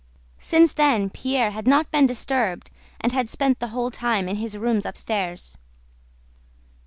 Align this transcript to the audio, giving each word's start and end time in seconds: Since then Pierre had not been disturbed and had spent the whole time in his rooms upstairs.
Since 0.39 0.73
then 0.73 1.11
Pierre 1.11 1.51
had 1.51 1.67
not 1.67 1.91
been 1.91 2.07
disturbed 2.07 2.71
and 3.01 3.11
had 3.11 3.29
spent 3.29 3.59
the 3.59 3.67
whole 3.67 3.91
time 3.91 4.27
in 4.27 4.37
his 4.37 4.57
rooms 4.57 4.83
upstairs. 4.83 5.59